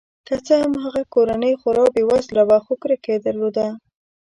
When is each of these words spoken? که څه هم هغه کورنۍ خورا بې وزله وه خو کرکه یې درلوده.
که 0.27 0.35
څه 0.45 0.53
هم 0.63 0.73
هغه 0.83 1.01
کورنۍ 1.13 1.53
خورا 1.61 1.85
بې 1.93 2.03
وزله 2.09 2.43
وه 2.49 2.59
خو 2.65 2.73
کرکه 2.81 3.09
یې 3.13 3.19
درلوده. 3.25 3.67